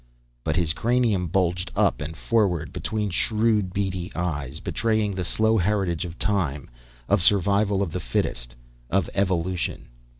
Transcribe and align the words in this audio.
But 0.43 0.55
his 0.55 0.73
cranium 0.73 1.27
bulged 1.27 1.69
up 1.75 2.01
and 2.01 2.17
forward 2.17 2.73
between 2.73 3.11
shrewd, 3.11 3.71
beady 3.71 4.11
eyes, 4.15 4.59
betraying 4.59 5.13
the 5.13 5.23
slow 5.23 5.59
heritage 5.59 6.05
of 6.05 6.17
time, 6.17 6.71
of 7.07 7.21
survival 7.21 7.83
of 7.83 7.91
the 7.91 7.99
fittest, 7.99 8.55
of 8.89 9.11
evolution. 9.13 9.89